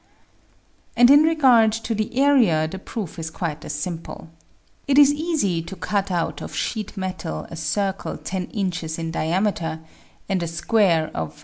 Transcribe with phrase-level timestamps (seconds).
[0.97, 4.29] And in regard to the area the proof is quite as simple.
[4.87, 9.81] It is easy to cut out of sheet metal a circle 10 inches in diameter,
[10.27, 11.39] and a square of 7.